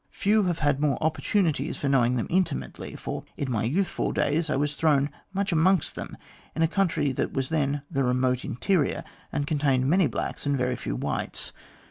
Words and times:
Few 0.09 0.41
have 0.45 0.57
had 0.57 0.79
more 0.81 0.97
opportunities 0.99 1.77
for 1.77 1.87
knowing 1.87 2.15
them 2.15 2.25
intimately, 2.27 2.95
for 2.95 3.23
in 3.37 3.51
my 3.51 3.65
youthful 3.65 4.11
days 4.11 4.49
I 4.49 4.55
was 4.55 4.73
thrown 4.75 5.11
much 5.31 5.51
amongst 5.51 5.93
them 5.95 6.17
in 6.55 6.63
a 6.63 6.67
country 6.67 7.11
that 7.11 7.33
was 7.33 7.49
then 7.49 7.83
the 7.91 8.03
remote 8.03 8.43
interior, 8.43 9.03
and 9.31 9.45
contained 9.45 9.87
many 9.87 10.07
blacks 10.07 10.47
and 10.47 10.57
very 10.57 10.75
few 10.75 10.95
whites. 10.95 11.51